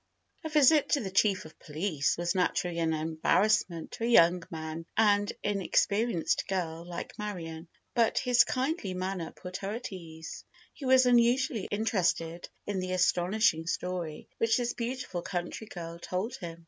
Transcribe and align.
A 0.43 0.49
visit 0.49 0.89
to 0.89 0.99
the 0.99 1.11
chief 1.11 1.45
of 1.45 1.59
police 1.59 2.17
was 2.17 2.33
naturally 2.33 2.79
an 2.79 2.91
embarrassment 2.91 3.91
to 3.91 4.03
a 4.03 4.07
young 4.07 4.41
and 4.97 5.31
inexperienced 5.43 6.47
girl 6.47 6.83
like 6.83 7.19
Marion, 7.19 7.67
but 7.93 8.17
his 8.17 8.43
kindly 8.43 8.95
manner 8.95 9.29
put 9.29 9.57
her 9.57 9.75
at 9.75 9.85
her 9.89 9.95
ease. 9.95 10.43
He 10.73 10.85
was 10.85 11.05
unusually 11.05 11.67
interested 11.69 12.49
in 12.65 12.79
the 12.79 12.93
astonishing 12.93 13.67
story 13.67 14.27
which 14.39 14.57
this 14.57 14.73
beautiful 14.73 15.21
country 15.21 15.67
girl 15.67 15.99
told 15.99 16.35
him. 16.37 16.59